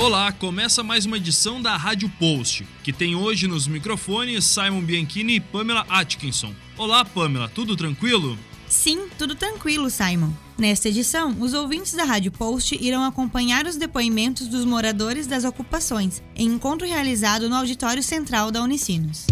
[0.00, 5.34] Olá, começa mais uma edição da Rádio Post, que tem hoje nos microfones Simon Bianchini
[5.34, 6.54] e Pamela Atkinson.
[6.78, 8.38] Olá, Pamela, tudo tranquilo?
[8.66, 10.32] Sim, tudo tranquilo, Simon.
[10.56, 16.22] Nesta edição, os ouvintes da Rádio Post irão acompanhar os depoimentos dos moradores das ocupações,
[16.34, 19.26] em encontro realizado no Auditório Central da Unicinos.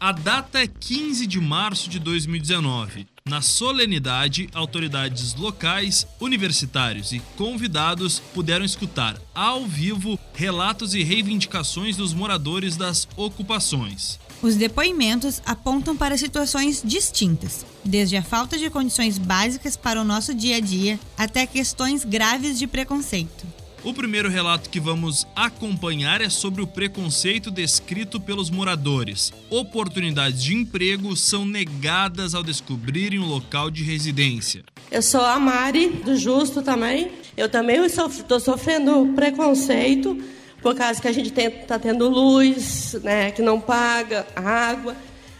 [0.00, 3.11] A data é 15 de março de 2019.
[3.24, 12.12] Na solenidade, autoridades locais, universitários e convidados puderam escutar ao vivo relatos e reivindicações dos
[12.12, 14.18] moradores das ocupações.
[14.42, 20.34] Os depoimentos apontam para situações distintas, desde a falta de condições básicas para o nosso
[20.34, 23.61] dia a dia até questões graves de preconceito.
[23.84, 29.32] O primeiro relato que vamos acompanhar é sobre o preconceito descrito pelos moradores.
[29.50, 34.62] Oportunidades de emprego são negadas ao descobrirem um local de residência.
[34.88, 37.10] Eu sou a Mari, do Justo também.
[37.36, 40.16] Eu também estou sofrendo preconceito
[40.62, 44.94] por causa que a gente está tendo luz, né, que não paga, água.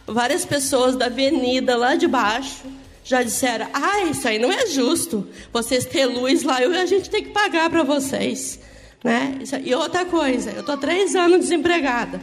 [0.04, 5.26] Várias pessoas da avenida lá de baixo já disseram: ah, isso aí não é justo.
[5.52, 8.60] Vocês têm luz lá e a gente tem que pagar para vocês.
[9.02, 9.40] Né?
[9.64, 12.20] E outra coisa, eu estou três anos desempregada.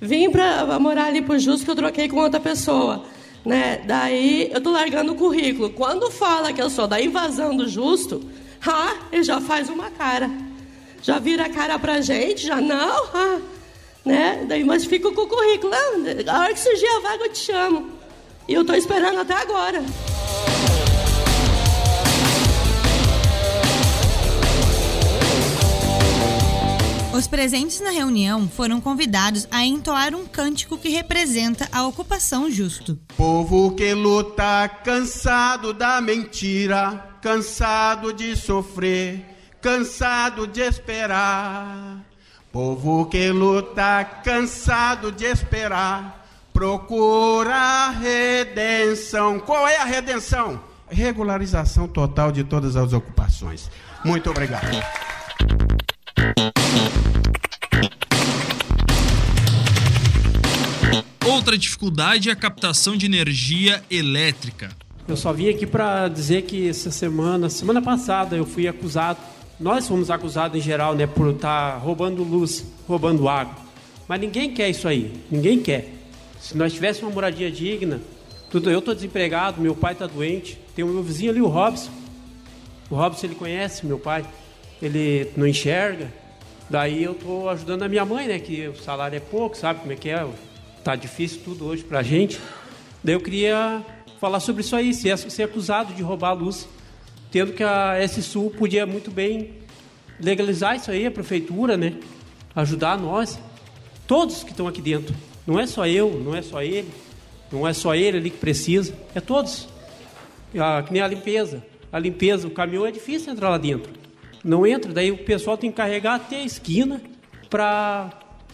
[0.00, 3.04] Vim para morar ali o Justo que eu troquei com outra pessoa.
[3.44, 3.82] Né?
[3.84, 5.70] Daí eu estou largando o currículo.
[5.70, 8.22] Quando fala que eu sou da invasão do Justo,
[8.64, 10.30] ah, ele já faz uma cara.
[11.02, 13.38] Já vira a cara para gente, já não, ah,
[14.04, 14.44] né?
[14.48, 15.72] Daí, mas fico com o currículo.
[15.72, 17.90] Ah, a hora que surgir a vaga eu te chamo.
[18.48, 19.82] E eu estou esperando até agora.
[27.18, 32.96] Os presentes na reunião foram convidados a entoar um cântico que representa a ocupação justo.
[33.16, 39.24] Povo que luta, cansado da mentira, cansado de sofrer,
[39.60, 42.04] cansado de esperar.
[42.52, 46.27] Povo que luta, cansado de esperar,
[46.58, 49.38] procura a redenção.
[49.38, 50.60] Qual é a redenção?
[50.90, 53.70] Regularização total de todas as ocupações.
[54.04, 54.66] Muito obrigado.
[61.24, 64.70] Outra dificuldade é a captação de energia elétrica.
[65.06, 69.20] Eu só vim aqui para dizer que essa semana, semana passada, eu fui acusado,
[69.60, 73.54] nós fomos acusados em geral, né, por estar tá roubando luz, roubando água.
[74.08, 75.97] Mas ninguém quer isso aí, ninguém quer.
[76.40, 78.00] Se nós tivéssemos uma moradia digna,
[78.50, 81.90] tudo, eu estou desempregado, meu pai está doente, tem o meu vizinho ali, o Robson.
[82.88, 84.24] O Robson ele conhece meu pai,
[84.80, 86.10] ele não enxerga.
[86.70, 89.92] Daí eu estou ajudando a minha mãe, né, que o salário é pouco, sabe como
[89.92, 90.26] é que é?
[90.82, 92.40] Tá difícil tudo hoje para a gente.
[93.02, 93.84] Daí eu queria
[94.20, 96.68] falar sobre isso aí, ser, ser acusado de roubar a luz,
[97.30, 99.50] tendo que a S-Sul podia muito bem
[100.18, 101.94] legalizar isso aí, a prefeitura, né?
[102.54, 103.38] Ajudar nós,
[104.06, 105.14] todos que estão aqui dentro.
[105.48, 106.90] Não é só eu, não é só ele,
[107.50, 109.66] não é só ele ali que precisa, é todos.
[110.54, 111.64] Ah, que nem a limpeza.
[111.90, 113.90] A limpeza, o caminhão é difícil entrar lá dentro.
[114.44, 117.00] Não entra, daí o pessoal tem que carregar até a esquina
[117.48, 118.10] para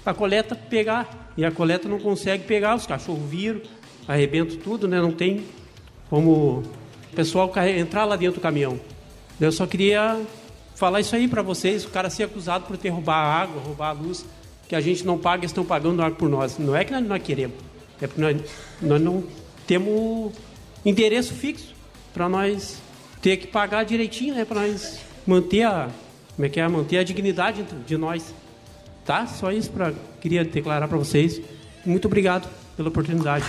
[0.07, 3.61] a coleta pegar e a coleta não consegue pegar, os cachorros viram,
[4.07, 5.01] arrebentam tudo, né?
[5.01, 5.45] Não tem
[6.09, 6.63] como
[7.11, 8.79] o pessoal entrar lá dentro do caminhão.
[9.41, 10.25] Eu só queria
[10.77, 13.89] falar isso aí para vocês, o cara ser acusado por ter roubado a água, roubar
[13.89, 14.25] a luz,
[14.69, 16.59] que a gente não paga, estão pagando água por nós.
[16.59, 17.57] Não é que nós não queremos,
[18.01, 18.37] é porque nós,
[18.81, 19.25] nós não
[19.67, 20.33] temos
[20.85, 21.75] endereço fixo
[22.13, 22.79] para nós
[23.21, 24.45] ter que pagar direitinho, né?
[24.45, 25.89] Para nós manter a,
[26.37, 28.35] como é que é, manter a dignidade de nós.
[29.05, 29.27] Tá?
[29.27, 31.41] Só isso para queria declarar para vocês.
[31.85, 33.45] Muito obrigado pela oportunidade.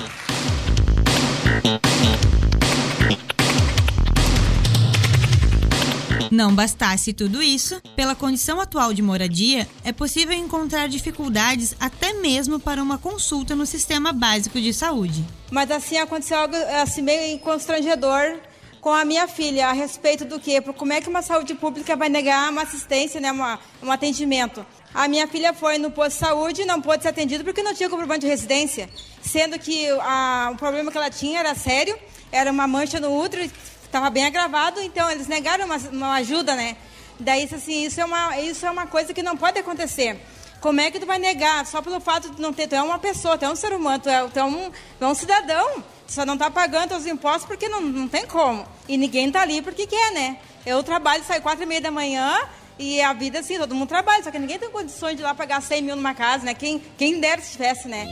[6.32, 12.60] Não bastasse tudo isso, pela condição atual de moradia, é possível encontrar dificuldades até mesmo
[12.60, 15.24] para uma consulta no sistema básico de saúde.
[15.52, 18.40] Mas assim aconteceu algo assim meio constrangedor
[18.86, 22.08] com a minha filha a respeito do que, como é que uma saúde pública vai
[22.08, 24.64] negar uma assistência, né, uma, um atendimento.
[24.94, 27.74] A minha filha foi no posto de saúde e não pôde ser atendida porque não
[27.74, 28.88] tinha comprovante de residência,
[29.24, 31.98] sendo que a, o problema que ela tinha era sério,
[32.32, 33.50] era uma mancha no útero,
[33.96, 36.76] estava bem agravado, então eles negaram uma, uma ajuda, né?
[37.18, 40.20] Daí, assim, isso é, uma, isso é uma coisa que não pode acontecer.
[40.60, 42.68] Como é que tu vai negar só pelo fato de não ter?
[42.68, 44.70] Tu é uma pessoa, tu é um ser humano, tu é, tu é, um,
[45.00, 45.82] é um cidadão.
[46.06, 48.68] Tu só não está pagando os impostos porque não, não tem como.
[48.86, 50.38] E ninguém está ali porque quer, né?
[50.66, 52.38] Eu trabalho, saio quatro e meia da manhã,
[52.78, 55.34] e a vida, assim, todo mundo trabalha, só que ninguém tem condições de ir lá
[55.34, 56.54] pagar 100 mil numa casa, né?
[56.54, 58.06] Quem, quem dera se tivesse, né?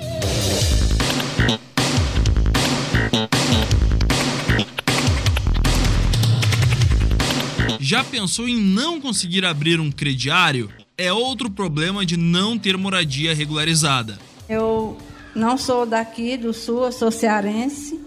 [7.94, 10.68] Já pensou em não conseguir abrir um crediário?
[10.98, 14.18] É outro problema de não ter moradia regularizada.
[14.50, 14.98] Eu
[15.36, 18.02] não sou daqui do sul, eu sou cearense.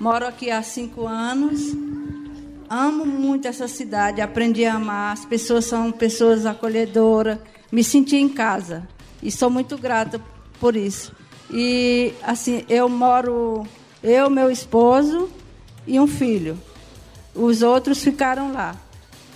[0.00, 1.60] Moro aqui há cinco anos.
[2.68, 5.12] Amo muito essa cidade, aprendi a amar.
[5.12, 7.38] As pessoas são pessoas acolhedoras.
[7.70, 8.88] Me senti em casa
[9.22, 10.20] e sou muito grata
[10.58, 11.12] por isso.
[11.52, 13.64] E assim, eu moro,
[14.02, 15.30] eu, meu esposo
[15.86, 16.58] e um filho.
[17.32, 18.89] Os outros ficaram lá.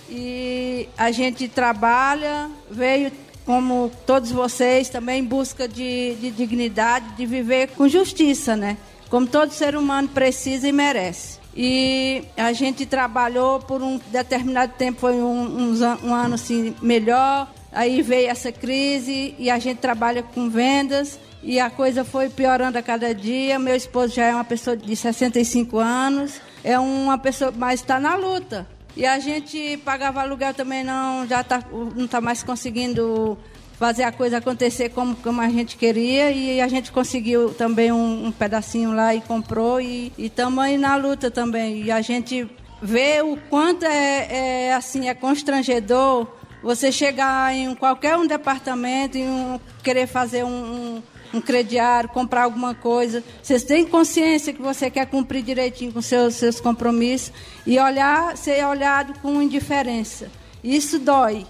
[0.09, 3.11] E a gente trabalha, veio
[3.45, 8.77] como todos vocês também em busca de, de dignidade, de viver com justiça, né?
[9.09, 11.39] Como todo ser humano precisa e merece.
[11.55, 15.73] E a gente trabalhou por um determinado tempo, foi um, um,
[16.03, 17.49] um ano assim melhor.
[17.71, 22.77] Aí veio essa crise e a gente trabalha com vendas e a coisa foi piorando
[22.77, 23.59] a cada dia.
[23.59, 28.15] Meu esposo já é uma pessoa de 65 anos, é uma pessoa, mas está na
[28.15, 28.67] luta.
[28.95, 33.37] E a gente pagava aluguel também não, já tá, não está mais conseguindo
[33.77, 38.27] fazer a coisa acontecer como, como a gente queria e a gente conseguiu também um,
[38.27, 41.83] um pedacinho lá e comprou e estamos aí na luta também.
[41.83, 42.49] E a gente
[42.81, 46.27] vê o quanto é, é assim, é constrangedor
[46.65, 50.99] você chegar em qualquer um departamento e um, querer fazer um,
[51.31, 53.23] um crediário, comprar alguma coisa.
[53.43, 57.31] Vocês têm consciência que você quer cumprir direitinho com seus, seus compromissos
[57.67, 60.31] e olhar, ser olhado com indiferença.
[60.63, 61.45] Isso dói.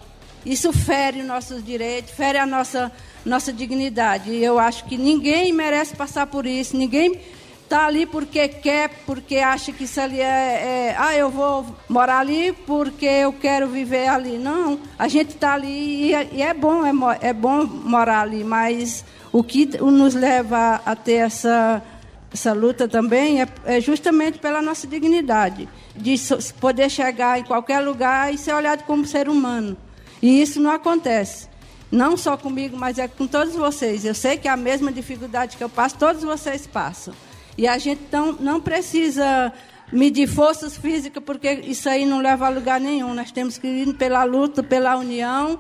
[0.46, 2.92] Isso fere os nossos direitos, fere a nossa,
[3.26, 4.32] nossa dignidade.
[4.32, 6.76] E eu acho que ninguém merece passar por isso.
[6.76, 7.22] Ninguém
[7.66, 12.20] está ali porque quer, porque acha que isso ali é, é, Ah, eu vou morar
[12.20, 14.38] ali porque eu quero viver ali.
[14.38, 16.92] Não, a gente está ali e é, e é bom, é,
[17.22, 21.84] é bom morar ali, mas o que nos leva a ter essa,
[22.32, 26.16] essa luta também é, é justamente pela nossa dignidade, de
[26.60, 29.76] poder chegar em qualquer lugar e ser olhado como ser humano.
[30.22, 31.50] E isso não acontece.
[31.92, 34.06] Não só comigo, mas é com todos vocês.
[34.06, 37.14] Eu sei que é a mesma dificuldade que eu passo, todos vocês passam.
[37.58, 39.52] E a gente não, não precisa
[39.92, 43.14] medir forças físicas, porque isso aí não leva a lugar nenhum.
[43.14, 45.60] Nós temos que ir pela luta, pela união.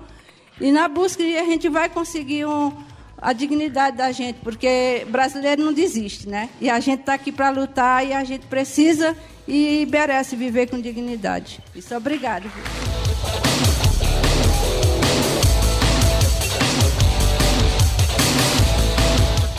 [0.59, 2.71] E na busca a gente vai conseguir um,
[3.17, 6.49] a dignidade da gente, porque brasileiro não desiste, né?
[6.61, 9.15] E a gente está aqui para lutar e a gente precisa
[9.47, 11.59] e merece viver com dignidade.
[11.75, 12.49] Isso, obrigado.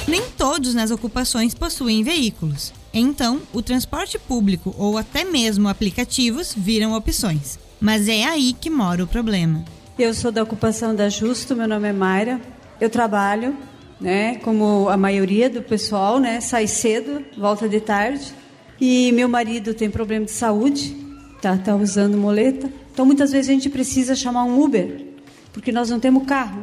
[0.09, 2.73] Nem todos nas ocupações possuem veículos.
[2.95, 7.59] Então, o transporte público ou até mesmo aplicativos viram opções.
[7.81, 9.65] Mas é aí que mora o problema.
[9.99, 12.41] Eu sou da ocupação da Justo, meu nome é Mayra.
[12.81, 13.57] Eu trabalho,
[14.01, 18.33] né, como a maioria do pessoal, né, sai cedo, volta de tarde.
[18.81, 20.97] E meu marido tem problema de saúde,
[21.43, 22.71] tá, tá usando moleta.
[22.93, 25.05] Então muitas vezes a gente precisa chamar um Uber,
[25.53, 26.61] porque nós não temos carro.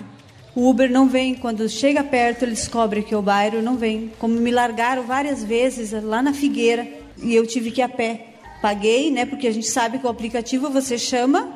[0.56, 4.12] O Uber não vem, quando chega perto, ele descobre que é o bairro, não vem.
[4.20, 6.88] Como me largaram várias vezes lá na Figueira
[7.22, 8.36] e eu tive que ir a pé.
[8.62, 9.26] Paguei, né?
[9.26, 11.52] Porque a gente sabe que o aplicativo você chama,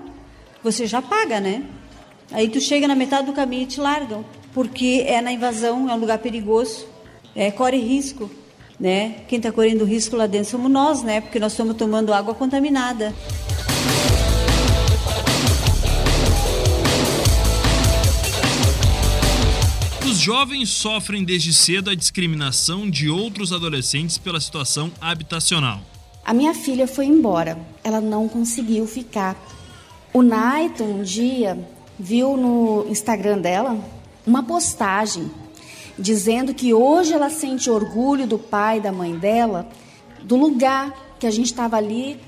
[0.64, 1.64] você já paga, né?
[2.32, 5.94] Aí tu chega na metade do caminho e te largam, porque é na invasão, é
[5.94, 6.88] um lugar perigoso,
[7.36, 8.30] é, corre risco,
[8.80, 9.18] né?
[9.28, 11.22] Quem está correndo risco lá dentro somos nós, né?
[11.22, 13.14] Porque nós estamos tomando água contaminada.
[20.28, 25.80] Jovens sofrem desde cedo a discriminação de outros adolescentes pela situação habitacional.
[26.26, 29.42] A minha filha foi embora, ela não conseguiu ficar.
[30.14, 31.58] O Naito, um dia,
[31.98, 33.80] viu no Instagram dela
[34.26, 35.32] uma postagem
[35.98, 39.70] dizendo que hoje ela sente orgulho do pai e da mãe dela,
[40.24, 42.20] do lugar que a gente estava ali,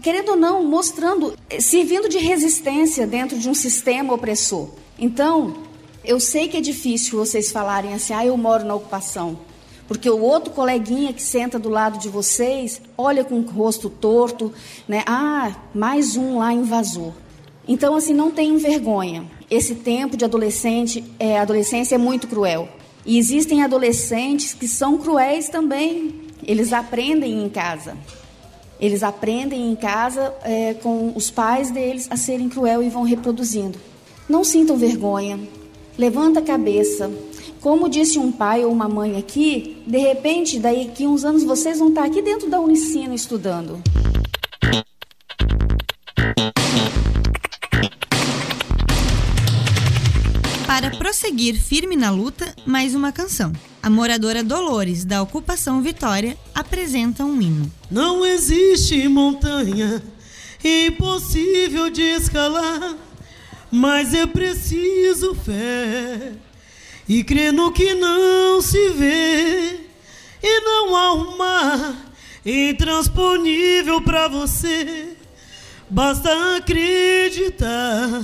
[0.00, 4.70] querendo ou não, mostrando, servindo de resistência dentro de um sistema opressor.
[4.96, 5.66] Então,
[6.08, 9.38] eu sei que é difícil vocês falarem assim, ah, eu moro na ocupação.
[9.86, 14.50] Porque o outro coleguinha que senta do lado de vocês olha com o rosto torto,
[14.88, 15.04] né?
[15.06, 17.12] Ah, mais um lá invasor.
[17.66, 19.26] Então, assim, não tenham vergonha.
[19.50, 22.70] Esse tempo de adolescente, é, adolescência é muito cruel.
[23.04, 26.22] E existem adolescentes que são cruéis também.
[26.42, 27.98] Eles aprendem em casa.
[28.80, 33.78] Eles aprendem em casa é, com os pais deles a serem cruel e vão reproduzindo.
[34.26, 35.38] Não sintam vergonha.
[35.98, 37.10] Levanta a cabeça.
[37.60, 41.88] Como disse um pai ou uma mãe aqui, de repente, daqui uns anos vocês vão
[41.88, 43.82] estar aqui dentro da Unicino estudando.
[50.68, 53.52] Para prosseguir firme na luta, mais uma canção.
[53.82, 57.68] A moradora Dolores, da Ocupação Vitória, apresenta um hino.
[57.90, 60.00] Não existe montanha
[60.62, 62.96] impossível de escalar,
[63.70, 66.32] mas é preciso fé
[67.08, 69.80] e crer no que não se vê,
[70.42, 72.12] e não há um mar
[72.44, 75.16] intransponível para você.
[75.90, 78.20] Basta acreditar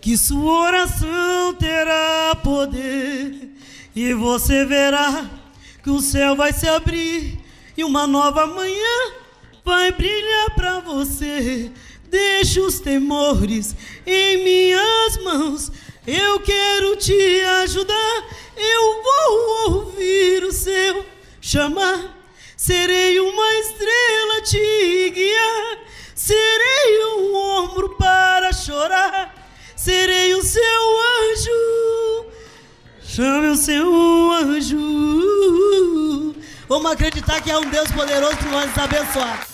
[0.00, 3.50] que sua oração terá poder
[3.94, 5.28] e você verá
[5.82, 7.40] que o céu vai se abrir
[7.76, 9.12] e uma nova manhã
[9.64, 11.70] vai brilhar para você.
[12.10, 13.74] Deixa os temores
[14.06, 15.70] em minhas mãos.
[16.06, 18.24] Eu quero te ajudar.
[18.56, 21.04] Eu vou ouvir o seu
[21.40, 22.16] chamar.
[22.56, 25.78] Serei uma estrela te guiar.
[26.14, 29.34] Serei um ombro para chorar.
[29.76, 32.26] Serei o seu anjo.
[33.02, 34.78] Chame o seu anjo.
[36.68, 39.47] Vamos acreditar que é um Deus poderoso que vai nos abençoar.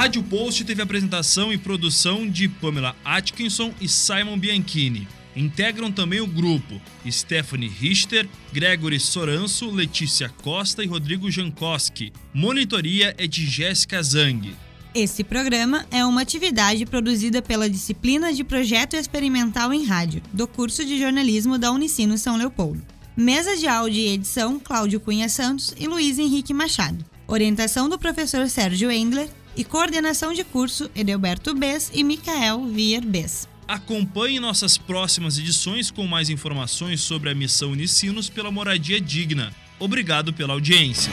[0.00, 5.06] Rádio Post teve apresentação e produção de Pamela Atkinson e Simon Bianchini.
[5.36, 12.14] Integram também o grupo Stephanie Richter, Gregory Soranço, Letícia Costa e Rodrigo Jankowski.
[12.32, 14.56] Monitoria é de Jéssica Zang.
[14.94, 20.82] Esse programa é uma atividade produzida pela disciplina de Projeto Experimental em Rádio, do curso
[20.82, 22.80] de jornalismo da Unicino São Leopoldo.
[23.14, 27.04] Mesa de áudio e edição Cláudio Cunha Santos e Luiz Henrique Machado.
[27.28, 33.48] Orientação do professor Sérgio Endler e coordenação de curso Edelberto Bess e Micael Vier Bess.
[33.66, 39.52] Acompanhe nossas próximas edições com mais informações sobre a missão Unicinos pela moradia digna.
[39.78, 41.12] Obrigado pela audiência.